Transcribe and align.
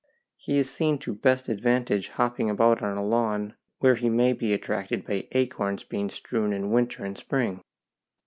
He 0.35 0.57
is 0.57 0.67
seen 0.67 0.97
to 0.97 1.13
best 1.13 1.47
advantage 1.47 2.07
hopping 2.09 2.49
about 2.49 2.81
on 2.81 2.97
a 2.97 3.05
lawn, 3.05 3.53
where 3.81 3.93
he 3.93 4.09
may 4.09 4.33
be 4.33 4.51
attracted 4.51 5.05
by 5.05 5.27
acorns 5.33 5.83
being 5.83 6.09
strewn 6.09 6.53
in 6.53 6.71
winter 6.71 7.05
and 7.05 7.15
spring. 7.15 7.61